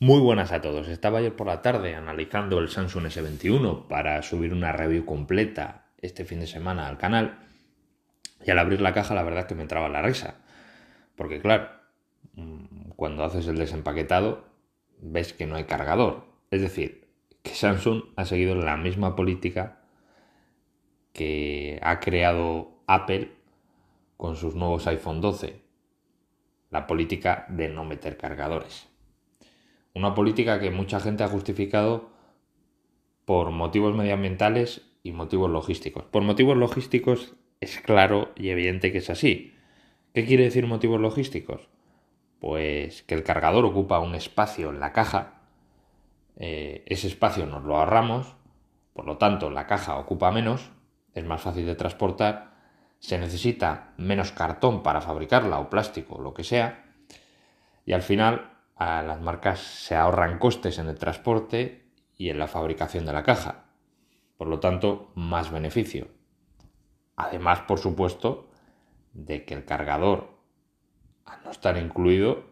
Muy 0.00 0.20
buenas 0.20 0.52
a 0.52 0.60
todos. 0.60 0.86
Estaba 0.86 1.18
ayer 1.18 1.34
por 1.34 1.48
la 1.48 1.60
tarde 1.60 1.96
analizando 1.96 2.60
el 2.60 2.68
Samsung 2.68 3.06
S21 3.06 3.88
para 3.88 4.22
subir 4.22 4.52
una 4.52 4.70
review 4.70 5.04
completa 5.04 5.86
este 6.00 6.24
fin 6.24 6.38
de 6.38 6.46
semana 6.46 6.86
al 6.86 6.98
canal. 6.98 7.40
Y 8.46 8.52
al 8.52 8.60
abrir 8.60 8.80
la 8.80 8.94
caja, 8.94 9.16
la 9.16 9.24
verdad 9.24 9.40
es 9.40 9.46
que 9.46 9.56
me 9.56 9.62
entraba 9.62 9.88
la 9.88 10.00
risa. 10.00 10.36
Porque, 11.16 11.40
claro, 11.40 11.70
mm, 12.34 12.90
cuando 12.94 13.24
haces 13.24 13.48
el 13.48 13.58
desempaquetado, 13.58 14.44
ves 15.00 15.32
que 15.32 15.46
no 15.46 15.56
hay 15.56 15.64
cargador. 15.64 16.26
Es 16.52 16.60
decir, 16.60 17.08
que 17.42 17.50
Samsung 17.50 18.04
ha 18.14 18.24
seguido 18.24 18.54
la 18.54 18.76
misma 18.76 19.16
política 19.16 19.80
que 21.12 21.80
ha 21.82 21.98
creado 21.98 22.70
Apple 22.86 23.32
con 24.16 24.36
sus 24.36 24.54
nuevos 24.54 24.86
iPhone 24.86 25.20
12. 25.20 25.60
La 26.70 26.86
política 26.86 27.46
de 27.48 27.68
no 27.68 27.84
meter 27.84 28.16
cargadores. 28.16 28.88
Una 29.98 30.14
política 30.14 30.60
que 30.60 30.70
mucha 30.70 31.00
gente 31.00 31.24
ha 31.24 31.28
justificado 31.28 32.10
por 33.24 33.50
motivos 33.50 33.96
medioambientales 33.96 34.82
y 35.02 35.10
motivos 35.10 35.50
logísticos. 35.50 36.04
Por 36.04 36.22
motivos 36.22 36.56
logísticos 36.56 37.34
es 37.60 37.80
claro 37.80 38.30
y 38.36 38.50
evidente 38.50 38.92
que 38.92 38.98
es 38.98 39.10
así. 39.10 39.56
¿Qué 40.14 40.24
quiere 40.24 40.44
decir 40.44 40.68
motivos 40.68 41.00
logísticos? 41.00 41.68
Pues 42.38 43.02
que 43.02 43.16
el 43.16 43.24
cargador 43.24 43.64
ocupa 43.64 43.98
un 43.98 44.14
espacio 44.14 44.70
en 44.70 44.78
la 44.78 44.92
caja, 44.92 45.42
eh, 46.36 46.84
ese 46.86 47.08
espacio 47.08 47.46
nos 47.46 47.64
lo 47.64 47.76
ahorramos, 47.76 48.36
por 48.92 49.04
lo 49.04 49.18
tanto 49.18 49.50
la 49.50 49.66
caja 49.66 49.98
ocupa 49.98 50.30
menos, 50.30 50.70
es 51.12 51.24
más 51.24 51.42
fácil 51.42 51.66
de 51.66 51.74
transportar, 51.74 52.54
se 53.00 53.18
necesita 53.18 53.94
menos 53.96 54.30
cartón 54.30 54.84
para 54.84 55.00
fabricarla 55.00 55.58
o 55.58 55.68
plástico 55.68 56.14
o 56.14 56.22
lo 56.22 56.34
que 56.34 56.44
sea, 56.44 56.84
y 57.84 57.94
al 57.94 58.02
final 58.02 58.57
a 58.78 59.02
las 59.02 59.20
marcas 59.20 59.58
se 59.58 59.96
ahorran 59.96 60.38
costes 60.38 60.78
en 60.78 60.88
el 60.88 60.98
transporte 60.98 61.90
y 62.16 62.30
en 62.30 62.38
la 62.38 62.46
fabricación 62.46 63.04
de 63.04 63.12
la 63.12 63.24
caja. 63.24 63.64
Por 64.36 64.46
lo 64.46 64.60
tanto, 64.60 65.10
más 65.16 65.50
beneficio. 65.50 66.06
Además, 67.16 67.60
por 67.62 67.80
supuesto, 67.80 68.48
de 69.12 69.44
que 69.44 69.54
el 69.54 69.64
cargador, 69.64 70.38
al 71.24 71.42
no 71.44 71.50
estar 71.50 71.76
incluido, 71.76 72.44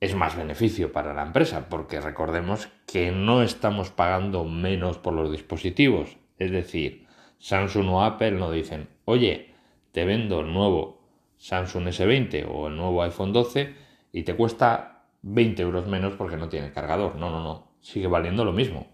es 0.00 0.14
más 0.14 0.36
beneficio 0.36 0.92
para 0.92 1.12
la 1.14 1.22
empresa, 1.22 1.68
porque 1.68 2.00
recordemos 2.00 2.68
que 2.86 3.10
no 3.10 3.42
estamos 3.42 3.90
pagando 3.90 4.44
menos 4.44 4.98
por 4.98 5.14
los 5.14 5.32
dispositivos. 5.32 6.16
Es 6.38 6.52
decir, 6.52 7.08
Samsung 7.38 7.88
o 7.88 8.04
Apple 8.04 8.32
no 8.32 8.52
dicen, 8.52 8.88
oye, 9.04 9.52
te 9.90 10.04
vendo 10.04 10.40
el 10.40 10.52
nuevo 10.52 11.02
Samsung 11.38 11.88
S20 11.88 12.46
o 12.48 12.68
el 12.68 12.76
nuevo 12.76 13.02
iPhone 13.02 13.32
12 13.32 13.74
y 14.12 14.22
te 14.22 14.36
cuesta 14.36 14.97
20 15.22 15.62
euros 15.62 15.86
menos 15.86 16.14
porque 16.14 16.36
no 16.36 16.48
tiene 16.48 16.72
cargador. 16.72 17.16
No, 17.16 17.30
no, 17.30 17.42
no. 17.42 17.72
Sigue 17.80 18.06
valiendo 18.06 18.44
lo 18.44 18.52
mismo. 18.52 18.88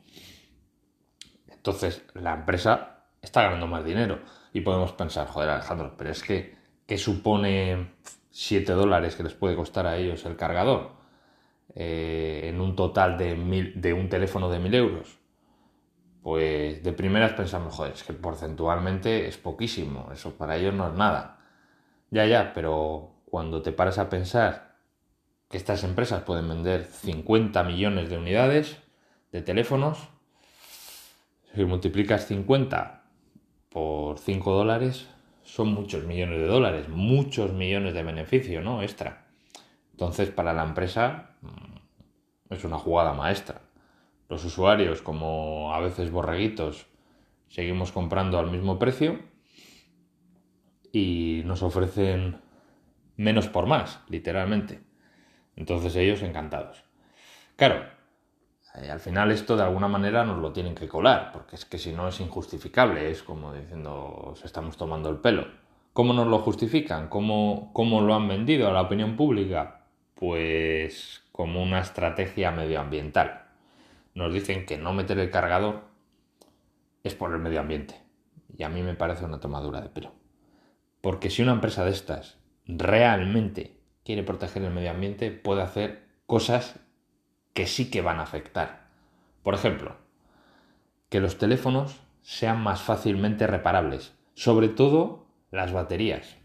Entonces, 1.49 2.05
la 2.15 2.35
empresa 2.35 3.07
está 3.23 3.43
ganando 3.43 3.67
más 3.67 3.85
dinero. 3.85 4.21
Y 4.53 4.61
podemos 4.61 4.93
pensar, 4.93 5.27
joder, 5.29 5.51
Alejandro, 5.51 5.95
pero 5.97 6.11
es 6.11 6.23
que, 6.23 6.57
¿qué 6.87 6.99
supone 6.99 7.95
7 8.31 8.73
dólares 8.73 9.17
que 9.17 9.23
les 9.23 9.35
puede 9.35 9.57
costar 9.57 9.87
a 9.87 9.97
ellos 9.97 10.25
el 10.27 10.37
cargador? 10.37 10.93
Eh, 11.75 12.43
en 12.45 12.61
un 12.61 12.77
total 12.77 13.19
de, 13.19 13.35
mil, 13.35 13.81
de 13.81 13.93
un 13.93 14.09
teléfono 14.09 14.49
de 14.49 14.59
1000 14.61 14.75
euros. 14.75 15.19
Pues 16.23 16.83
de 16.83 16.93
primeras 16.93 17.33
pensamos, 17.33 17.75
joder, 17.75 17.93
es 17.93 18.05
que 18.05 18.13
porcentualmente 18.13 19.27
es 19.27 19.37
poquísimo. 19.37 20.11
Eso 20.13 20.37
para 20.37 20.57
ellos 20.57 20.75
no 20.75 20.89
es 20.89 20.95
nada. 20.95 21.39
Ya, 22.11 22.27
ya, 22.27 22.53
pero 22.55 23.15
cuando 23.25 23.61
te 23.63 23.73
paras 23.73 23.99
a 23.99 24.09
pensar 24.09 24.74
que 25.49 25.57
estas 25.57 25.85
empresas 25.85 26.23
pueden 26.23 26.49
vender 26.49 26.85
50 26.85 27.63
millones 27.65 28.09
de 28.11 28.19
unidades 28.19 28.79
de 29.33 29.43
teléfonos. 29.43 30.09
Si 31.55 31.65
multiplicas 31.65 32.27
50 32.27 33.05
por 33.69 34.19
5 34.19 34.53
dólares, 34.53 35.09
son 35.43 35.75
muchos 35.75 36.05
millones 36.05 36.39
de 36.39 36.47
dólares, 36.47 36.89
muchos 36.89 37.53
millones 37.53 37.95
de 37.95 38.03
beneficio, 38.03 38.63
¿no? 38.63 38.83
Extra. 38.83 39.27
Entonces, 39.93 40.31
para 40.31 40.53
la 40.53 40.65
empresa 40.65 41.37
mm, 41.43 42.55
es 42.55 42.65
una 42.65 42.79
jugada 42.79 43.13
maestra. 43.13 43.61
Los 44.29 44.45
usuarios, 44.45 45.03
como 45.03 45.73
a 45.75 45.81
veces 45.81 46.11
borreguitos, 46.11 46.87
seguimos 47.49 47.93
comprando 47.93 48.39
al 48.39 48.51
mismo 48.51 48.79
precio 48.79 49.21
y 50.91 51.43
nos 51.45 51.63
ofrecen 51.63 52.41
menos 53.17 53.49
por 53.49 53.67
más, 53.67 54.01
literalmente. 54.09 54.81
Entonces 55.57 55.95
ellos 55.97 56.23
encantados. 56.23 56.85
Claro, 57.57 57.85
eh, 58.75 58.91
al 58.91 59.01
final 59.01 59.31
esto 59.31 59.57
de 59.57 59.63
alguna 59.63 59.89
manera 59.89 60.25
nos 60.25 60.39
lo 60.39 60.53
tienen 60.53 60.75
que 60.75 60.89
colar, 60.89 61.31
porque 61.33 61.57
es 61.57 61.65
que 61.65 61.79
si 61.79 61.93
no 61.93 62.09
es 62.09 62.21
injustificable, 62.21 63.11
es 63.11 63.23
como 63.23 63.53
diciendo, 63.53 64.33
os 64.33 64.45
estamos 64.45 64.77
tomando 64.77 65.11
el 65.11 65.19
pelo. 65.19 65.47
¿Cómo 65.93 66.13
nos 66.13 66.27
lo 66.27 66.41
justifican? 66.41 67.09
¿Cómo, 67.09 67.71
¿Cómo 67.73 68.01
lo 68.01 68.15
han 68.15 68.27
vendido 68.27 68.69
a 68.69 68.73
la 68.73 68.83
opinión 68.83 69.17
pública? 69.17 69.87
Pues 70.15 71.23
como 71.31 71.63
una 71.63 71.81
estrategia 71.81 72.51
medioambiental. 72.51 73.45
Nos 74.15 74.33
dicen 74.33 74.67
que 74.67 74.77
no 74.77 74.93
meter 74.93 75.19
el 75.19 75.31
cargador 75.31 75.85
es 77.05 77.15
por 77.15 77.33
el 77.33 77.39
medio 77.39 77.61
ambiente. 77.61 78.01
Y 78.57 78.65
a 78.65 78.69
mí 78.69 78.83
me 78.83 78.95
parece 78.95 79.25
una 79.25 79.41
tomadura 79.41 79.81
de 79.81 79.89
pelo. 79.89 80.13
Porque 81.01 81.31
si 81.31 81.43
una 81.43 81.53
empresa 81.53 81.85
de 81.85 81.91
estas 81.91 82.39
realmente 82.67 83.74
quiere 84.05 84.23
proteger 84.23 84.63
el 84.63 84.73
medio 84.73 84.91
ambiente, 84.91 85.31
puede 85.31 85.63
hacer 85.63 86.05
cosas 86.27 86.79
que 87.53 87.67
sí 87.67 87.91
que 87.91 88.03
van 88.03 88.19
a 88.19 88.25
afectar. 88.25 88.89
Por 89.43 89.55
ejemplo, 89.55 89.97
que 91.09 91.21
los 91.21 91.39
teléfonos 91.39 92.01
sean 92.23 92.63
más 92.63 92.83
fácilmente 92.83 93.47
reparables, 93.47 94.15
sobre 94.35 94.69
todo 94.69 95.27
las 95.51 95.73
baterías. 95.73 96.37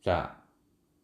O 0.00 0.02
sea, 0.02 0.44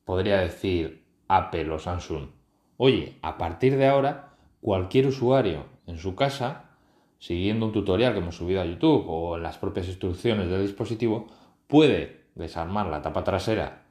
podría 0.05 0.39
decir 0.39 1.05
Apple 1.29 1.71
o 1.71 1.79
Samsung, 1.79 2.29
oye, 2.77 3.19
a 3.23 3.39
partir 3.39 3.77
de 3.77 3.87
ahora, 3.87 4.35
cualquier 4.61 5.07
usuario 5.07 5.67
en 5.87 5.99
su 5.99 6.15
casa, 6.15 6.71
siguiendo 7.19 7.67
un 7.67 7.73
tutorial 7.73 8.13
que 8.13 8.19
hemos 8.19 8.37
subido 8.37 8.61
a 8.61 8.67
YouTube 8.67 9.05
o 9.09 9.39
las 9.39 9.59
propias 9.59 9.89
instrucciones 9.89 10.49
del 10.49 10.63
dispositivo, 10.63 11.27
puede 11.67 12.25
desarmar 12.35 12.87
la 12.87 13.03
tapa 13.03 13.25
trasera 13.25 13.84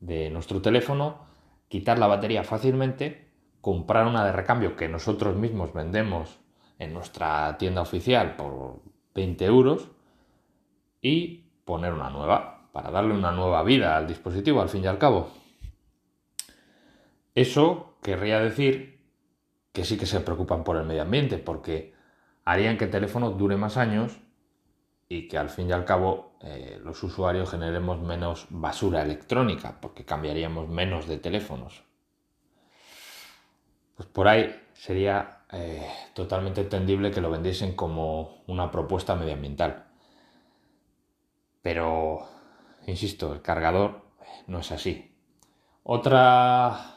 de 0.00 0.30
nuestro 0.30 0.62
teléfono, 0.62 1.26
quitar 1.68 1.98
la 1.98 2.06
batería 2.06 2.44
fácilmente, 2.44 3.28
comprar 3.60 4.06
una 4.06 4.24
de 4.24 4.32
recambio 4.32 4.76
que 4.76 4.88
nosotros 4.88 5.36
mismos 5.36 5.72
vendemos 5.72 6.38
en 6.78 6.94
nuestra 6.94 7.56
tienda 7.58 7.82
oficial 7.82 8.36
por 8.36 8.80
20 9.14 9.44
euros 9.44 9.88
y 11.02 11.44
poner 11.64 11.92
una 11.92 12.10
nueva 12.10 12.68
para 12.72 12.90
darle 12.90 13.14
una 13.14 13.32
nueva 13.32 13.62
vida 13.62 13.96
al 13.96 14.06
dispositivo 14.06 14.60
al 14.60 14.68
fin 14.68 14.84
y 14.84 14.86
al 14.86 14.98
cabo. 14.98 15.30
Eso 17.34 17.96
querría 18.02 18.40
decir 18.40 19.00
que 19.72 19.84
sí 19.84 19.96
que 19.96 20.06
se 20.06 20.20
preocupan 20.20 20.64
por 20.64 20.76
el 20.76 20.84
medio 20.86 21.02
ambiente 21.02 21.38
porque 21.38 21.94
harían 22.44 22.78
que 22.78 22.84
el 22.84 22.90
teléfono 22.90 23.30
dure 23.30 23.56
más 23.56 23.76
años 23.76 24.18
y 25.08 25.26
que 25.26 25.38
al 25.38 25.48
fin 25.48 25.68
y 25.68 25.72
al 25.72 25.84
cabo 25.84 26.32
eh, 26.42 26.80
los 26.84 27.02
usuarios 27.02 27.50
generemos 27.50 28.00
menos 28.00 28.46
basura 28.50 29.02
electrónica 29.02 29.80
porque 29.80 30.04
cambiaríamos 30.04 30.68
menos 30.68 31.06
de 31.06 31.18
teléfonos. 31.18 31.82
Pues 33.96 34.08
por 34.08 34.28
ahí 34.28 34.54
sería 34.74 35.38
eh, 35.50 35.88
totalmente 36.14 36.60
entendible 36.60 37.10
que 37.10 37.20
lo 37.20 37.30
vendiesen 37.30 37.74
como 37.74 38.42
una 38.46 38.70
propuesta 38.70 39.16
medioambiental. 39.16 39.86
Pero, 41.62 42.28
insisto, 42.86 43.32
el 43.32 43.42
cargador 43.42 44.02
no 44.46 44.60
es 44.60 44.70
así. 44.70 45.16
Otra, 45.82 46.94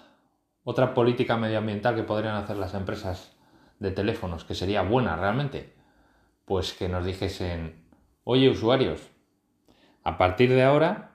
otra 0.63 0.93
política 0.93 1.37
medioambiental 1.37 1.95
que 1.95 2.03
podrían 2.03 2.35
hacer 2.35 2.57
las 2.57 2.73
empresas 2.73 3.35
de 3.79 3.91
teléfonos, 3.91 4.43
que 4.43 4.53
sería 4.53 4.83
buena 4.83 5.15
realmente, 5.15 5.73
pues 6.45 6.73
que 6.73 6.87
nos 6.87 7.05
dijesen 7.05 7.80
Oye 8.23 8.49
usuarios, 8.49 9.01
a 10.03 10.17
partir 10.17 10.49
de 10.51 10.61
ahora, 10.61 11.11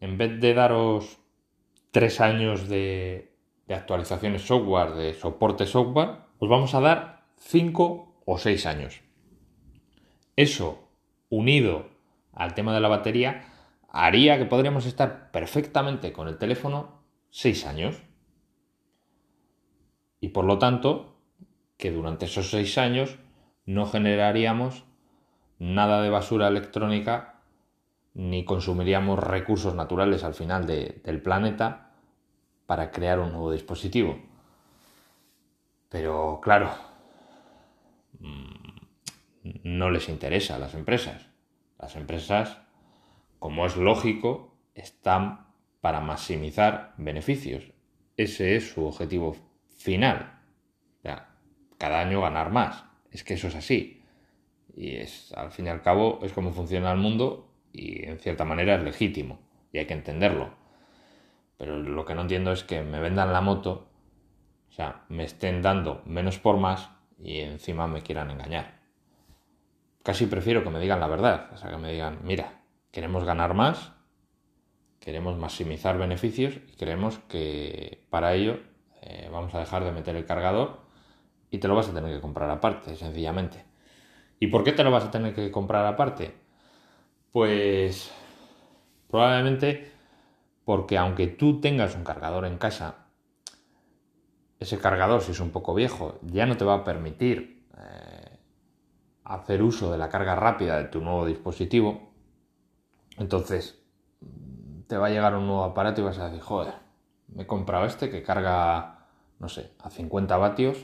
en 0.00 0.16
vez 0.16 0.40
de 0.40 0.54
daros 0.54 1.18
tres 1.90 2.20
años 2.20 2.68
de, 2.68 3.32
actualizaciones 3.68 4.42
software, 4.42 4.92
de 4.92 5.14
soporte 5.14 5.66
software, 5.66 6.18
os 6.38 6.48
vamos 6.48 6.74
a 6.74 6.80
dar 6.80 7.24
cinco 7.36 8.22
o 8.26 8.38
seis 8.38 8.66
años. 8.66 9.00
Eso, 10.36 10.88
unido 11.28 11.88
al 12.32 12.54
tema 12.54 12.74
de 12.74 12.80
la 12.80 12.88
batería, 12.88 13.44
haría 13.88 14.38
que 14.38 14.44
podríamos 14.44 14.86
estar 14.86 15.32
perfectamente 15.32 16.12
con 16.12 16.28
el 16.28 16.38
teléfono 16.38 17.02
seis 17.28 17.66
años. 17.66 18.02
Y 20.20 20.28
por 20.28 20.44
lo 20.44 20.58
tanto, 20.58 21.16
que 21.76 21.90
durante 21.90 22.26
esos 22.26 22.50
seis 22.50 22.78
años 22.78 23.18
no 23.66 23.86
generaríamos 23.86 24.84
nada 25.60 26.02
de 26.02 26.10
basura 26.10 26.48
electrónica 26.48 27.34
ni 28.14 28.44
consumiríamos 28.44 29.18
recursos 29.20 29.74
naturales 29.74 30.24
al 30.24 30.34
final 30.34 30.66
del 30.66 31.22
planeta 31.22 31.92
para 32.66 32.90
crear 32.90 33.20
un 33.20 33.30
nuevo 33.30 33.52
dispositivo. 33.52 34.18
Pero 35.88 36.40
claro, 36.42 36.70
mm, 38.18 38.60
no 39.62 39.90
les 39.90 40.08
interesa 40.08 40.56
a 40.56 40.58
las 40.58 40.74
empresas. 40.74 41.28
Las 41.78 41.94
empresas, 41.94 42.58
como 43.38 43.66
es 43.66 43.76
lógico, 43.76 44.56
están 44.74 45.46
para 45.80 46.00
maximizar 46.00 46.94
beneficios. 46.96 47.72
Ese 48.16 48.56
es 48.56 48.72
su 48.72 48.84
objetivo 48.84 49.36
final. 49.76 50.36
cada 51.78 52.00
año 52.00 52.20
ganar 52.20 52.50
más. 52.50 52.84
Es 53.10 53.24
que 53.24 53.32
eso 53.34 53.48
es 53.48 53.54
así. 53.54 53.99
Y 54.80 54.96
es, 54.96 55.30
al 55.34 55.52
fin 55.52 55.66
y 55.66 55.68
al 55.68 55.82
cabo, 55.82 56.20
es 56.22 56.32
como 56.32 56.52
funciona 56.52 56.90
el 56.90 56.96
mundo 56.96 57.52
y 57.70 58.02
en 58.06 58.18
cierta 58.18 58.46
manera 58.46 58.76
es 58.76 58.82
legítimo. 58.82 59.38
Y 59.74 59.78
hay 59.78 59.84
que 59.84 59.92
entenderlo. 59.92 60.54
Pero 61.58 61.76
lo 61.76 62.06
que 62.06 62.14
no 62.14 62.22
entiendo 62.22 62.50
es 62.50 62.64
que 62.64 62.82
me 62.82 62.98
vendan 62.98 63.34
la 63.34 63.42
moto, 63.42 63.90
o 64.70 64.72
sea, 64.72 65.04
me 65.10 65.24
estén 65.24 65.60
dando 65.60 66.00
menos 66.06 66.38
por 66.38 66.56
más 66.56 66.88
y 67.18 67.40
encima 67.40 67.88
me 67.88 68.00
quieran 68.00 68.30
engañar. 68.30 68.80
Casi 70.02 70.24
prefiero 70.24 70.64
que 70.64 70.70
me 70.70 70.80
digan 70.80 70.98
la 70.98 71.08
verdad. 71.08 71.50
O 71.52 71.58
sea, 71.58 71.68
que 71.68 71.76
me 71.76 71.92
digan, 71.92 72.20
mira, 72.24 72.62
queremos 72.90 73.24
ganar 73.24 73.52
más, 73.52 73.92
queremos 74.98 75.36
maximizar 75.36 75.98
beneficios 75.98 76.54
y 76.56 76.76
creemos 76.76 77.18
que 77.28 78.06
para 78.08 78.32
ello 78.32 78.60
eh, 79.02 79.28
vamos 79.30 79.54
a 79.54 79.58
dejar 79.58 79.84
de 79.84 79.92
meter 79.92 80.16
el 80.16 80.24
cargador 80.24 80.80
y 81.50 81.58
te 81.58 81.68
lo 81.68 81.74
vas 81.74 81.90
a 81.90 81.92
tener 81.92 82.14
que 82.14 82.22
comprar 82.22 82.48
aparte, 82.48 82.96
sencillamente. 82.96 83.68
¿Y 84.40 84.46
por 84.46 84.64
qué 84.64 84.72
te 84.72 84.82
lo 84.82 84.90
vas 84.90 85.04
a 85.04 85.10
tener 85.10 85.34
que 85.34 85.50
comprar 85.50 85.84
aparte? 85.84 86.34
Pues 87.30 88.10
probablemente 89.08 89.92
porque 90.64 90.96
aunque 90.96 91.26
tú 91.26 91.60
tengas 91.60 91.94
un 91.94 92.04
cargador 92.04 92.46
en 92.46 92.56
casa, 92.56 93.06
ese 94.58 94.78
cargador, 94.78 95.20
si 95.20 95.32
es 95.32 95.40
un 95.40 95.50
poco 95.50 95.74
viejo, 95.74 96.18
ya 96.22 96.46
no 96.46 96.56
te 96.56 96.64
va 96.64 96.74
a 96.74 96.84
permitir 96.84 97.66
eh, 97.76 98.38
hacer 99.24 99.62
uso 99.62 99.92
de 99.92 99.98
la 99.98 100.08
carga 100.08 100.34
rápida 100.36 100.78
de 100.78 100.84
tu 100.84 101.02
nuevo 101.02 101.26
dispositivo. 101.26 102.12
Entonces, 103.18 103.82
te 104.86 104.96
va 104.96 105.08
a 105.08 105.10
llegar 105.10 105.34
un 105.34 105.46
nuevo 105.46 105.64
aparato 105.64 106.00
y 106.00 106.04
vas 106.04 106.18
a 106.18 106.26
decir, 106.26 106.40
joder, 106.40 106.74
me 107.28 107.42
he 107.42 107.46
comprado 107.46 107.84
este 107.84 108.08
que 108.08 108.22
carga, 108.22 109.06
no 109.38 109.48
sé, 109.50 109.72
a 109.80 109.90
50 109.90 110.36
vatios. 110.38 110.78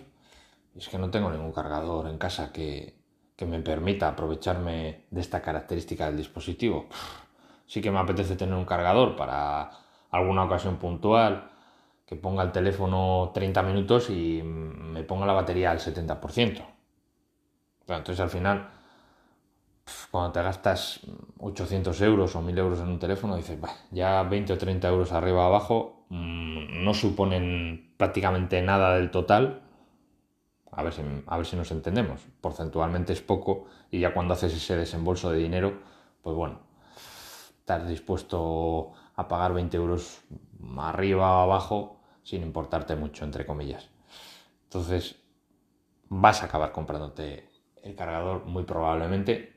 Y 0.75 0.79
es 0.79 0.89
que 0.89 0.99
no 0.99 1.11
tengo 1.11 1.31
ningún 1.31 1.53
cargador 1.53 2.09
en 2.09 2.19
casa 2.19 2.53
que, 2.53 2.96
me 3.45 3.61
permita 3.61 4.09
aprovecharme 4.09 5.05
de 5.11 5.21
esta 5.21 5.43
característica 5.43 6.07
del 6.07 6.17
dispositivo. 6.17 6.87
Sí 7.67 7.83
que 7.83 7.91
me 7.91 7.99
apetece 7.99 8.37
tener 8.37 8.55
un 8.55 8.65
cargador 8.65 9.17
para 9.17 9.71
alguna 10.11 10.45
ocasión 10.45 10.77
puntual, 10.77 11.51
que 12.07 12.17
ponga 12.17 12.45
el 12.45 12.53
teléfono 12.53 13.33
30 13.35 13.63
minutos 13.63 14.09
y 14.09 14.41
me 14.43 15.03
ponga 15.03 15.27
la 15.27 15.33
batería 15.33 15.73
al 15.73 15.81
70%. 15.81 16.65
entonces 17.89 18.21
al 18.21 18.31
final 18.31 18.71
cuando 20.11 20.33
te 20.33 20.43
gastas 20.43 21.01
800 21.39 22.01
euros 22.03 22.35
o 22.35 22.43
1000 22.43 22.59
euros 22.59 22.81
en 22.81 22.89
un 22.89 22.99
teléfono, 22.99 23.37
dices, 23.37 23.59
ya 23.91 24.23
20 24.23 24.53
o 24.53 24.59
30 24.59 24.89
euros 24.89 25.13
arriba 25.13 25.45
o 25.45 25.47
abajo 25.47 26.07
mm, 26.09 26.85
no 26.85 26.95
suponen 26.95 27.93
prácticamente 27.97 28.61
nada 28.63 28.97
del 28.97 29.11
total. 29.11 29.63
A 30.73 30.83
ver, 30.83 30.93
si, 30.93 31.03
a 31.27 31.37
ver 31.37 31.47
si 31.47 31.57
nos 31.57 31.71
entendemos. 31.71 32.21
Porcentualmente 32.41 33.13
es 33.13 33.23
poco 33.23 33.67
y 33.91 34.01
ya 34.01 34.13
cuando 34.13 34.35
haces 34.35 34.55
ese 34.55 34.77
desembolso 34.77 35.31
de 35.31 35.39
dinero, 35.39 35.81
pues 36.23 36.37
bueno, 36.37 36.61
estás 37.59 37.89
dispuesto 37.89 38.93
a 39.15 39.29
pagar 39.29 39.55
20 39.55 39.77
euros 39.77 40.23
arriba 40.79 41.39
o 41.39 41.43
abajo 41.43 42.01
sin 42.23 42.43
importarte 42.43 42.97
mucho, 42.97 43.25
entre 43.25 43.47
comillas. 43.47 43.89
Entonces, 44.65 45.17
vas 46.09 46.43
a 46.43 46.47
acabar 46.47 46.73
comprándote 46.73 47.49
el 47.83 47.95
cargador 47.95 48.45
muy 48.45 48.65
probablemente 48.65 49.57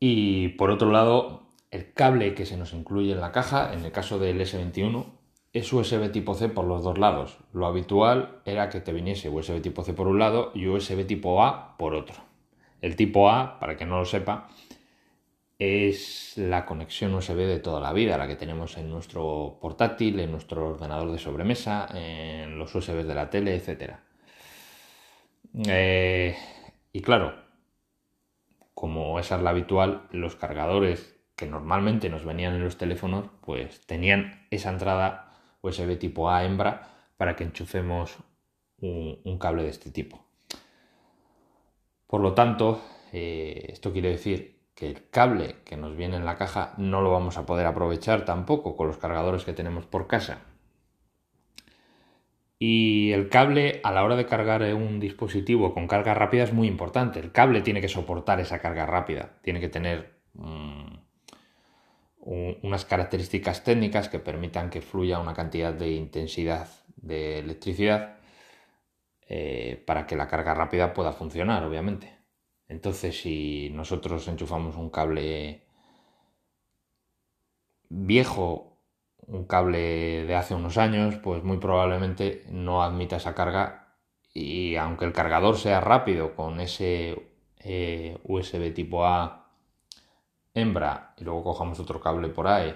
y 0.00 0.48
por 0.48 0.70
otro 0.70 0.90
lado, 0.90 1.42
el 1.70 1.92
cable 1.92 2.34
que 2.34 2.46
se 2.46 2.56
nos 2.56 2.72
incluye 2.72 3.12
en 3.12 3.20
la 3.20 3.32
caja, 3.32 3.74
en 3.74 3.84
el 3.84 3.92
caso 3.92 4.18
del 4.18 4.40
S21, 4.40 5.04
es 5.52 5.72
USB 5.72 6.12
tipo 6.12 6.34
C 6.34 6.48
por 6.48 6.64
los 6.64 6.82
dos 6.82 6.98
lados. 6.98 7.38
Lo 7.52 7.66
habitual 7.66 8.40
era 8.44 8.68
que 8.68 8.80
te 8.80 8.92
viniese 8.92 9.28
USB 9.28 9.60
tipo 9.60 9.82
C 9.82 9.94
por 9.94 10.06
un 10.06 10.18
lado 10.18 10.52
y 10.54 10.68
USB 10.68 11.06
tipo 11.06 11.42
A 11.42 11.76
por 11.76 11.94
otro. 11.94 12.16
El 12.80 12.96
tipo 12.96 13.28
A, 13.30 13.58
para 13.58 13.76
que 13.76 13.84
no 13.84 13.98
lo 13.98 14.04
sepa, 14.04 14.48
es 15.58 16.38
la 16.38 16.64
conexión 16.64 17.14
USB 17.14 17.36
de 17.36 17.58
toda 17.58 17.80
la 17.80 17.92
vida, 17.92 18.16
la 18.16 18.26
que 18.26 18.36
tenemos 18.36 18.78
en 18.78 18.88
nuestro 18.90 19.58
portátil, 19.60 20.18
en 20.20 20.30
nuestro 20.30 20.70
ordenador 20.70 21.12
de 21.12 21.18
sobremesa, 21.18 21.86
en 21.92 22.58
los 22.58 22.74
USB 22.74 23.04
de 23.04 23.14
la 23.14 23.28
tele, 23.28 23.54
etc. 23.54 23.96
Eh, 25.66 26.34
y 26.92 27.02
claro, 27.02 27.34
como 28.72 29.18
esa 29.18 29.36
es 29.36 29.42
la 29.42 29.50
habitual, 29.50 30.06
los 30.12 30.36
cargadores 30.36 31.20
que 31.36 31.46
normalmente 31.46 32.08
nos 32.08 32.24
venían 32.24 32.54
en 32.54 32.64
los 32.64 32.78
teléfonos, 32.78 33.26
pues 33.42 33.86
tenían 33.86 34.46
esa 34.50 34.70
entrada 34.70 35.29
USB 35.62 35.98
tipo 35.98 36.30
A 36.30 36.44
hembra 36.44 36.88
para 37.16 37.36
que 37.36 37.44
enchufemos 37.44 38.18
un, 38.80 39.38
cable 39.38 39.64
de 39.64 39.68
este 39.68 39.90
tipo. 39.90 40.24
Por 42.06 42.20
lo 42.20 42.34
tanto, 42.34 42.80
eh, 43.12 43.66
esto 43.68 43.92
quiere 43.92 44.10
decir 44.10 44.60
que 44.74 44.88
el 44.88 45.10
cable 45.10 45.56
que 45.64 45.76
nos 45.76 45.96
viene 45.96 46.16
en 46.16 46.24
la 46.24 46.36
caja 46.36 46.74
no 46.78 47.02
lo 47.02 47.10
vamos 47.10 47.36
a 47.36 47.44
poder 47.44 47.66
aprovechar 47.66 48.24
tampoco 48.24 48.76
con 48.76 48.86
los 48.86 48.96
cargadores 48.96 49.44
que 49.44 49.52
tenemos 49.52 49.86
por 49.86 50.06
casa. 50.06 50.42
Y 52.58 53.12
el 53.12 53.28
cable 53.30 53.80
a 53.84 53.92
la 53.92 54.04
hora 54.04 54.16
de 54.16 54.26
cargar 54.26 54.62
un 54.74 55.00
dispositivo 55.00 55.72
con 55.72 55.88
carga 55.88 56.12
rápida 56.14 56.44
es 56.44 56.52
muy 56.52 56.68
importante. 56.68 57.18
El 57.18 57.32
cable 57.32 57.62
tiene 57.62 57.80
que 57.80 57.88
soportar 57.88 58.40
esa 58.40 58.58
carga 58.58 58.84
rápida, 58.86 59.38
tiene 59.42 59.60
que 59.60 59.68
tener 59.70 60.20
unas 62.20 62.84
características 62.84 63.64
técnicas 63.64 64.08
que 64.08 64.18
permitan 64.18 64.70
que 64.70 64.82
fluya 64.82 65.20
una 65.20 65.34
cantidad 65.34 65.72
de 65.72 65.92
intensidad 65.92 66.68
de 66.96 67.38
electricidad 67.38 68.18
eh, 69.28 69.82
para 69.86 70.06
que 70.06 70.16
la 70.16 70.28
carga 70.28 70.54
rápida 70.54 70.92
pueda 70.92 71.12
funcionar, 71.12 71.64
obviamente. 71.64 72.18
Entonces, 72.68 73.20
si 73.20 73.70
nosotros 73.70 74.28
enchufamos 74.28 74.76
un 74.76 74.90
cable 74.90 75.62
viejo 77.88 78.70
un 79.26 79.44
cable 79.44 80.24
de 80.24 80.34
hace 80.34 80.54
unos 80.54 80.76
años, 80.78 81.16
pues 81.16 81.42
muy 81.44 81.58
probablemente 81.58 82.44
no 82.50 82.82
admita 82.82 83.16
esa 83.16 83.34
carga 83.34 83.96
y 84.34 84.76
aunque 84.76 85.04
el 85.04 85.12
cargador 85.12 85.56
sea 85.56 85.80
rápido 85.80 86.34
con 86.34 86.60
ese 86.60 87.32
eh, 87.58 88.18
USB 88.24 88.72
tipo 88.74 89.04
A 89.04 89.39
hembra 90.54 91.14
y 91.16 91.24
luego 91.24 91.44
cojamos 91.44 91.80
otro 91.80 92.00
cable 92.00 92.28
por 92.28 92.48
ahí 92.48 92.74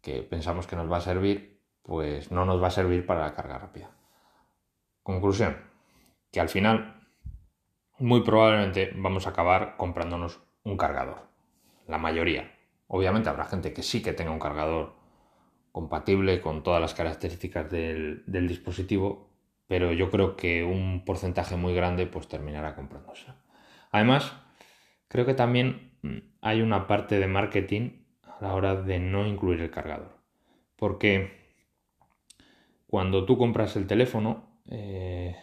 que 0.00 0.22
pensamos 0.22 0.66
que 0.66 0.76
nos 0.76 0.90
va 0.90 0.98
a 0.98 1.00
servir, 1.00 1.62
pues 1.82 2.30
no 2.30 2.44
nos 2.44 2.62
va 2.62 2.68
a 2.68 2.70
servir 2.70 3.06
para 3.06 3.22
la 3.22 3.34
carga 3.34 3.58
rápida. 3.58 3.90
Conclusión, 5.02 5.56
que 6.30 6.40
al 6.40 6.50
final 6.50 7.08
muy 7.98 8.22
probablemente 8.22 8.92
vamos 8.96 9.26
a 9.26 9.30
acabar 9.30 9.76
comprándonos 9.76 10.42
un 10.64 10.76
cargador. 10.76 11.28
La 11.86 11.98
mayoría. 11.98 12.52
Obviamente 12.86 13.28
habrá 13.28 13.44
gente 13.44 13.72
que 13.72 13.82
sí 13.82 14.02
que 14.02 14.12
tenga 14.12 14.30
un 14.30 14.38
cargador 14.38 14.96
compatible 15.72 16.40
con 16.40 16.62
todas 16.62 16.80
las 16.80 16.94
características 16.94 17.70
del, 17.70 18.24
dispositivo, 18.26 19.30
pero 19.66 19.92
yo 19.92 20.10
creo 20.10 20.36
que 20.36 20.64
un 20.64 21.04
porcentaje 21.04 21.56
muy 21.56 21.74
grande 21.74 22.06
pues 22.06 22.28
terminará 22.28 22.74
comprándose. 22.74 23.26
Además, 23.90 24.32
creo 25.08 25.26
que 25.26 25.34
también 25.34 25.98
mm, 26.02 26.33
hay 26.44 26.60
una 26.60 26.86
parte 26.86 27.18
de 27.18 27.26
marketing 27.26 28.02
a 28.22 28.36
la 28.42 28.54
hora 28.54 28.76
de 28.76 28.98
no 28.98 29.26
incluir 29.26 29.62
el 29.62 29.70
cargador. 29.70 30.12
Porque 30.76 31.32
cuando 32.86 33.24
tú 33.24 33.38
compras 33.38 33.76
el 33.76 33.86
teléfono, 33.86 34.44
eh, 34.68 35.36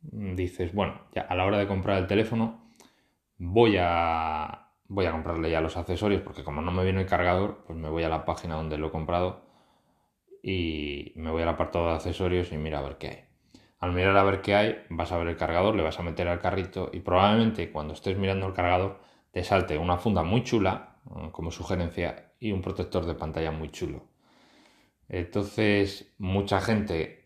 dices, 0.00 0.72
bueno, 0.72 1.02
ya 1.14 1.20
a 1.20 1.34
la 1.34 1.44
hora 1.44 1.58
de 1.58 1.66
comprar 1.66 1.98
el 1.98 2.06
teléfono 2.06 2.72
voy 3.36 3.76
a 3.78 4.68
voy 4.88 5.04
a 5.04 5.12
comprarle 5.12 5.50
ya 5.50 5.60
los 5.60 5.76
accesorios 5.76 6.22
porque 6.22 6.44
como 6.44 6.62
no 6.62 6.72
me 6.72 6.82
viene 6.82 7.02
el 7.02 7.06
cargador, 7.06 7.62
pues 7.66 7.78
me 7.78 7.90
voy 7.90 8.02
a 8.02 8.08
la 8.08 8.24
página 8.24 8.56
donde 8.56 8.78
lo 8.78 8.88
he 8.88 8.90
comprado 8.90 9.42
y 10.42 11.12
me 11.14 11.30
voy 11.30 11.42
al 11.42 11.50
apartado 11.50 11.88
de 11.88 11.94
accesorios 11.96 12.52
y 12.52 12.56
mira 12.56 12.78
a 12.78 12.82
ver 12.82 12.96
qué 12.96 13.08
hay. 13.08 13.24
Al 13.78 13.92
mirar 13.92 14.16
a 14.16 14.24
ver 14.24 14.40
qué 14.40 14.54
hay, 14.54 14.78
vas 14.88 15.12
a 15.12 15.18
ver 15.18 15.28
el 15.28 15.36
cargador, 15.36 15.76
le 15.76 15.82
vas 15.82 15.98
a 15.98 16.02
meter 16.02 16.26
al 16.26 16.40
carrito 16.40 16.88
y 16.90 17.00
probablemente 17.00 17.70
cuando 17.70 17.92
estés 17.92 18.16
mirando 18.16 18.46
el 18.46 18.54
cargador 18.54 19.09
te 19.32 19.44
salte 19.44 19.78
una 19.78 19.98
funda 19.98 20.22
muy 20.22 20.42
chula 20.42 21.00
eh, 21.06 21.28
como 21.32 21.50
sugerencia 21.50 22.32
y 22.40 22.52
un 22.52 22.62
protector 22.62 23.06
de 23.06 23.14
pantalla 23.14 23.50
muy 23.50 23.70
chulo. 23.70 24.08
Entonces, 25.08 26.14
mucha 26.18 26.60
gente 26.60 27.20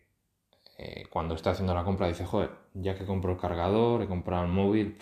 eh, 0.77 1.05
cuando 1.09 1.35
está 1.35 1.51
haciendo 1.51 1.73
la 1.73 1.83
compra 1.83 2.07
dice, 2.07 2.25
joder, 2.25 2.51
ya 2.73 2.95
que 2.97 3.05
compro 3.05 3.33
el 3.33 3.37
cargador, 3.39 4.01
he 4.01 4.07
comprado 4.07 4.43
el 4.43 4.51
móvil, 4.51 4.97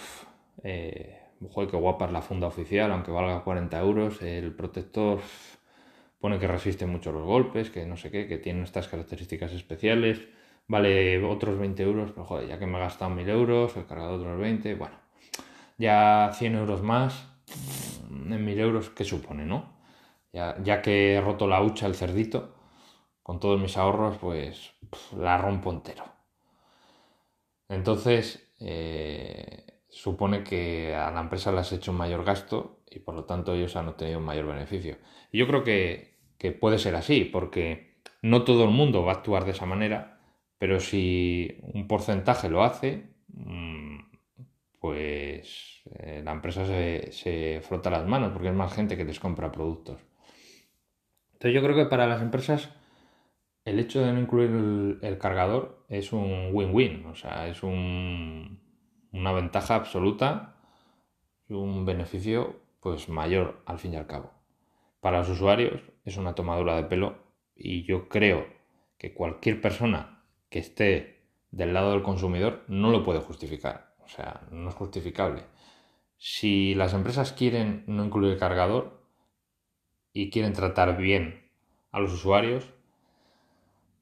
eh, 0.63 1.19
joder, 1.49 1.69
qué 1.69 1.77
guapa 1.77 2.05
es 2.05 2.11
la 2.11 2.21
funda 2.21 2.47
oficial, 2.47 2.91
aunque 2.91 3.11
valga 3.11 3.43
40 3.43 3.79
euros, 3.79 4.21
el 4.21 4.53
protector 4.53 5.19
pone 6.19 6.39
que 6.39 6.47
resiste 6.47 6.85
mucho 6.85 7.11
los 7.11 7.23
golpes, 7.23 7.69
que 7.69 7.85
no 7.85 7.97
sé 7.97 8.11
qué, 8.11 8.27
que 8.27 8.37
tiene 8.37 8.63
estas 8.63 8.87
características 8.87 9.51
especiales, 9.53 10.21
vale 10.67 11.23
otros 11.23 11.57
20 11.59 11.83
euros, 11.83 12.11
pero 12.11 12.25
joder, 12.25 12.47
ya 12.47 12.59
que 12.59 12.67
me 12.67 12.77
he 12.77 12.81
gastado 12.81 13.11
1000 13.11 13.29
euros, 13.29 13.75
he 13.75 13.85
cargado 13.85 14.15
otros 14.15 14.39
20, 14.39 14.75
bueno, 14.75 14.95
ya 15.77 16.31
100 16.33 16.55
euros 16.55 16.81
más, 16.81 17.27
en 18.09 18.45
1000 18.45 18.59
euros, 18.59 18.89
¿qué 18.89 19.03
supone, 19.03 19.45
no? 19.45 19.73
Ya, 20.31 20.57
ya 20.63 20.81
que 20.81 21.15
he 21.15 21.21
roto 21.21 21.47
la 21.47 21.61
hucha 21.61 21.87
el 21.87 21.95
cerdito, 21.95 22.55
con 23.21 23.39
todos 23.39 23.59
mis 23.59 23.77
ahorros, 23.77 24.17
pues 24.17 24.73
la 25.17 25.37
rompo 25.37 25.71
entero. 25.71 26.03
Entonces, 27.69 28.53
eh, 28.59 29.81
supone 29.89 30.43
que 30.43 30.95
a 30.95 31.11
la 31.11 31.21
empresa 31.21 31.51
le 31.51 31.59
has 31.59 31.71
hecho 31.71 31.91
un 31.91 31.97
mayor 31.97 32.23
gasto 32.23 32.81
y 32.89 32.99
por 32.99 33.15
lo 33.15 33.25
tanto 33.25 33.53
ellos 33.53 33.75
han 33.75 33.87
obtenido 33.87 34.19
un 34.19 34.25
mayor 34.25 34.47
beneficio. 34.47 34.97
Y 35.31 35.39
yo 35.39 35.47
creo 35.47 35.63
que, 35.63 36.13
puede 36.59 36.77
ser 36.77 36.95
así, 36.95 37.23
porque 37.23 38.01
no 38.21 38.43
todo 38.43 38.65
el 38.65 38.71
mundo 38.71 39.05
va 39.05 39.13
a 39.13 39.15
actuar 39.15 39.45
de 39.45 39.51
esa 39.51 39.65
manera, 39.65 40.19
pero 40.57 40.79
si 40.79 41.57
un 41.61 41.87
porcentaje 41.87 42.49
lo 42.49 42.63
hace, 42.63 43.15
mm, 43.29 43.72
pues 44.83 45.81
eh, 45.97 46.21
la 46.25 46.33
empresa 46.33 46.65
se, 46.65 47.61
frota 47.61 47.89
las 47.89 48.05
manos 48.05 48.33
porque 48.33 48.49
es 48.49 48.53
más 48.53 48.73
gente 48.73 48.97
que 48.97 49.05
les 49.05 49.17
compra 49.17 49.49
productos. 49.49 50.01
Entonces 51.31 51.53
yo 51.53 51.63
creo 51.63 51.73
que 51.73 51.85
para 51.85 52.05
las 52.05 52.21
empresas 52.21 52.69
el 53.63 53.79
hecho 53.79 54.01
de 54.01 54.11
no 54.11 54.19
incluir 54.19 54.99
el, 55.01 55.17
cargador 55.19 55.85
es 55.87 56.11
un 56.11 56.49
win-win, 56.51 57.05
o 57.05 57.15
sea, 57.15 57.47
es 57.47 57.63
un, 57.63 58.59
una 59.13 59.31
ventaja 59.31 59.75
absoluta 59.75 60.57
y 61.47 61.53
un 61.53 61.85
beneficio 61.85 62.59
pues 62.81 63.07
mayor 63.07 63.63
al 63.65 63.79
fin 63.79 63.93
y 63.93 63.95
al 63.95 64.07
cabo. 64.07 64.33
Para 64.99 65.19
los 65.19 65.29
usuarios 65.29 65.81
es 66.03 66.17
una 66.17 66.35
tomadura 66.35 66.75
de 66.75 66.83
pelo 66.83 67.19
y 67.55 67.85
yo 67.85 68.09
creo 68.09 68.47
que 68.97 69.13
cualquier 69.13 69.61
persona 69.61 70.25
que 70.49 70.59
esté 70.59 71.23
del 71.51 71.73
lado 71.73 71.93
del 71.93 72.03
consumidor 72.03 72.65
no 72.67 72.91
lo 72.91 73.05
puede 73.05 73.21
justificar, 73.21 73.92
o 74.05 74.09
sea, 74.09 74.41
no 74.51 74.69
es 74.69 74.75
justificable. 74.75 75.43
Si 76.17 76.75
las 76.75 76.93
empresas 76.93 77.33
quieren 77.33 77.83
no 77.87 78.05
incluir 78.05 78.37
cargador 78.37 79.01
y 80.13 80.29
quieren 80.29 80.53
tratar 80.53 80.97
bien 80.97 81.49
a 81.91 81.99
los 81.99 82.13
usuarios, 82.13 82.69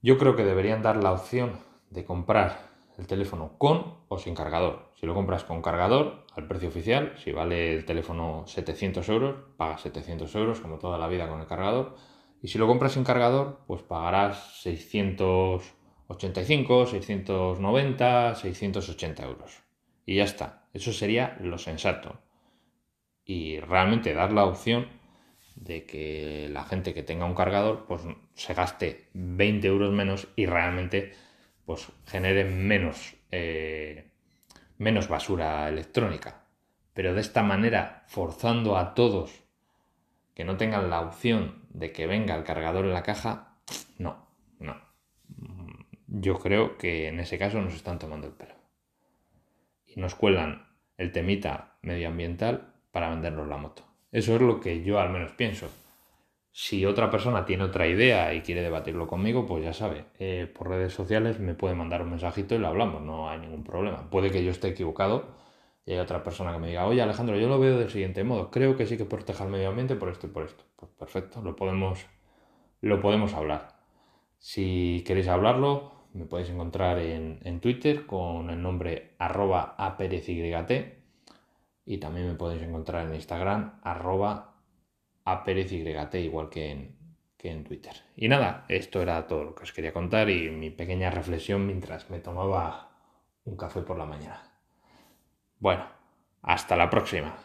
yo 0.01 0.17
creo 0.17 0.36
que 0.36 0.43
deberían 0.43 0.81
dar 0.81 1.01
la 1.01 1.13
opción 1.13 1.60
de 1.89 2.05
comprar 2.05 2.72
el 2.98 3.08
teléfono 3.08 3.58
con 3.58 3.96
o 4.08 4.17
sin 4.17 4.36
cargador. 4.36 4.91
Si 5.00 5.05
lo 5.05 5.13
compras 5.13 5.43
con 5.43 5.62
cargador, 5.62 6.25
al 6.36 6.48
precio 6.48 6.70
oficial, 6.70 7.13
si 7.17 7.31
vale 7.31 7.74
el 7.74 7.86
teléfono 7.86 8.46
700 8.48 9.08
euros, 9.10 9.36
pagas 9.58 9.81
700 9.81 10.34
euros 10.36 10.60
como 10.60 10.77
toda 10.77 10.98
la 10.98 11.08
vida 11.08 11.27
con 11.27 11.41
el 11.41 11.48
cargador. 11.48 11.96
Y 12.41 12.48
si 12.48 12.58
lo 12.58 12.67
compras 12.67 12.93
sin 12.93 13.03
cargador, 13.03 13.60
pues 13.67 13.81
pagarás 13.81 14.62
685, 14.62 16.86
690, 16.86 18.36
680 18.36 19.24
euros. 19.24 19.62
Y 20.12 20.15
ya 20.15 20.25
está. 20.25 20.68
Eso 20.74 20.91
sería 20.91 21.38
lo 21.39 21.58
sensato. 21.58 22.20
Y 23.24 23.62
realmente 23.62 24.13
dar 24.13 24.34
la 24.34 24.44
opción 24.44 24.89
de 25.56 25.86
que 25.86 26.50
la 26.51 26.65
gente 26.65 26.94
que 26.94 27.01
tenga 27.01 27.24
un 27.24 27.34
cargador 27.34 27.86
pues 27.88 28.01
se 28.34 28.53
gaste 28.53 29.08
20 29.13 29.65
euros 29.65 29.94
menos 29.94 30.27
y 30.36 30.48
realmente 30.48 31.13
pues 31.65 31.88
genere 32.08 32.44
menos, 32.44 33.15
eh, 33.32 34.12
menos 34.77 35.08
basura 35.08 35.70
electrónica. 35.70 36.44
Pero 36.94 37.13
de 37.13 37.22
esta 37.22 37.41
manera, 37.41 38.03
forzando 38.08 38.75
a 38.75 38.94
todos 38.94 39.32
que 40.34 40.44
no 40.44 40.58
tengan 40.58 40.89
la 40.89 41.00
opción 41.00 41.63
de 41.70 41.94
que 41.94 42.06
venga 42.06 42.36
el 42.36 42.44
cargador 42.44 42.84
en 42.84 42.94
la 42.94 43.03
caja, 43.03 43.56
no, 43.98 44.27
no. 44.60 44.75
Yo 46.08 46.38
creo 46.38 46.77
que 46.77 47.08
en 47.08 47.22
ese 47.22 47.38
caso 47.38 47.62
nos 47.62 47.75
están 47.75 47.98
tomando 47.98 48.27
el 48.27 48.34
pelo. 48.34 48.61
Nos 49.95 50.15
cuelan 50.15 50.67
el 50.98 51.12
temita 51.12 51.77
medioambiental 51.81 52.74
para 52.91 53.10
vendernos 53.10 53.48
la 53.48 53.57
moto. 53.57 53.83
Eso 54.12 54.36
es 54.36 54.41
lo 54.41 54.60
que 54.60 54.83
yo 54.83 55.00
al 55.00 55.10
menos 55.10 55.31
pienso. 55.31 55.69
Si 56.53 56.86
otra 56.86 57.10
persona 57.10 57.45
tiene 57.45 57.63
otra 57.63 57.88
idea 57.88 58.33
y 58.33 58.41
quiere 58.41 58.62
debatirlo 58.62 59.07
conmigo, 59.07 59.45
pues 59.45 59.63
ya 59.63 59.71
sabe, 59.71 60.05
eh, 60.19 60.51
por 60.53 60.67
redes 60.67 60.93
sociales 60.93 61.39
me 61.39 61.53
puede 61.53 61.75
mandar 61.75 62.01
un 62.01 62.10
mensajito 62.10 62.55
y 62.55 62.57
lo 62.57 62.67
hablamos, 62.67 63.01
no 63.01 63.29
hay 63.29 63.39
ningún 63.39 63.63
problema. 63.63 64.10
Puede 64.10 64.31
que 64.31 64.43
yo 64.43 64.51
esté 64.51 64.67
equivocado 64.67 65.27
y 65.86 65.93
hay 65.93 66.00
otra 66.00 66.24
persona 66.24 66.51
que 66.51 66.60
me 66.60 66.67
diga, 66.67 66.86
oye 66.88 67.01
Alejandro, 67.01 67.38
yo 67.38 67.48
lo 67.48 67.57
veo 67.57 67.79
del 67.79 67.89
siguiente 67.89 68.25
modo, 68.25 68.51
creo 68.51 68.75
que 68.75 68.86
sí 68.86 68.98
que 68.98 69.05
proteja 69.05 69.45
el 69.45 69.50
medio 69.50 69.69
ambiente 69.69 69.95
por 69.95 70.10
esto 70.10 70.27
y 70.27 70.29
por 70.29 70.43
esto. 70.43 70.65
Pues 70.75 70.91
perfecto, 70.91 71.41
lo 71.41 71.55
podemos, 71.55 72.05
lo 72.81 73.00
podemos 73.00 73.33
hablar. 73.33 73.79
Si 74.38 75.03
queréis 75.07 75.29
hablarlo, 75.29 75.93
me 76.13 76.25
podéis 76.25 76.50
encontrar 76.50 77.00
en, 77.00 77.60
Twitter 77.60 78.06
con 78.06 78.50
el 78.50 78.62
nombre 78.62 79.12
arroba 79.18 79.75
aperezyt 79.77 81.00
y 81.86 81.98
también 81.98 82.27
me 82.27 82.36
podéis 82.36 82.62
encontrar 82.63 83.08
en 83.08 83.15
Instagram, 83.15 83.80
arroba 83.84 84.56
igual 86.13 86.50
que 86.50 86.72
en, 86.72 86.96
que 87.38 87.51
en 87.51 87.63
Twitter. 87.63 87.94
Y 88.15 88.27
nada, 88.27 88.65
esto 88.68 89.01
era 89.01 89.27
todo 89.27 89.44
lo 89.44 89.56
que 89.56 89.63
os 89.63 89.74
quería 89.74 89.94
contar 89.94 90.30
y 90.30 90.50
mi 90.50 90.70
pequeña 90.70 91.10
reflexión 91.10 91.65
mientras 91.65 92.10
me 92.10 92.20
tomaba 92.20 92.91
un 93.46 93.58
café 93.58 93.82
por 93.82 93.98
la 93.98 94.06
mañana. 94.06 94.44
Bueno, 95.60 95.86
hasta 96.41 96.75
la 96.75 96.89
próxima. 96.89 97.36